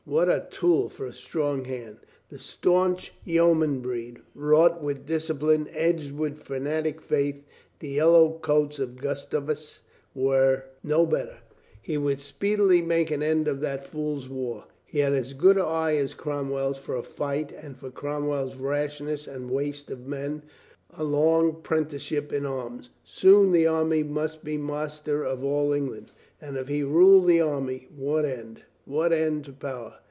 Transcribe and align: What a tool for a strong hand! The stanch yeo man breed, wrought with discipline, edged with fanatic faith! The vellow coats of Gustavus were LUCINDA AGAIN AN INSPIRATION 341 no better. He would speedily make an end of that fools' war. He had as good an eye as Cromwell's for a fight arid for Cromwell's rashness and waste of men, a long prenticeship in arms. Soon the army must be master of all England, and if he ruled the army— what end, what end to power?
What 0.03 0.29
a 0.29 0.47
tool 0.49 0.89
for 0.89 1.05
a 1.05 1.13
strong 1.13 1.65
hand! 1.65 1.97
The 2.29 2.39
stanch 2.39 3.13
yeo 3.23 3.53
man 3.53 3.81
breed, 3.81 4.17
wrought 4.33 4.81
with 4.81 5.05
discipline, 5.05 5.69
edged 5.71 6.11
with 6.11 6.41
fanatic 6.41 6.99
faith! 6.99 7.45
The 7.79 7.97
vellow 7.97 8.39
coats 8.41 8.79
of 8.79 8.97
Gustavus 8.99 9.83
were 10.15 10.63
LUCINDA 10.83 11.03
AGAIN 11.03 11.03
AN 11.03 11.03
INSPIRATION 11.03 11.05
341 11.05 11.05
no 11.05 11.05
better. 11.05 11.37
He 11.79 11.97
would 11.97 12.19
speedily 12.19 12.81
make 12.81 13.11
an 13.11 13.23
end 13.23 13.47
of 13.47 13.59
that 13.61 13.85
fools' 13.85 14.27
war. 14.27 14.63
He 14.85 14.99
had 14.99 15.13
as 15.13 15.33
good 15.33 15.57
an 15.57 15.61
eye 15.65 15.97
as 15.97 16.15
Cromwell's 16.15 16.79
for 16.79 16.95
a 16.95 17.03
fight 17.03 17.53
arid 17.53 17.77
for 17.77 17.91
Cromwell's 17.91 18.55
rashness 18.55 19.27
and 19.27 19.51
waste 19.51 19.91
of 19.91 20.07
men, 20.07 20.41
a 20.89 21.03
long 21.03 21.61
prenticeship 21.61 22.33
in 22.33 22.45
arms. 22.47 22.89
Soon 23.03 23.51
the 23.51 23.67
army 23.67 24.01
must 24.01 24.43
be 24.43 24.57
master 24.57 25.23
of 25.23 25.43
all 25.43 25.71
England, 25.71 26.11
and 26.41 26.57
if 26.57 26.67
he 26.69 26.81
ruled 26.83 27.27
the 27.27 27.39
army— 27.39 27.87
what 27.95 28.25
end, 28.25 28.63
what 28.85 29.13
end 29.13 29.45
to 29.45 29.53
power? 29.53 29.95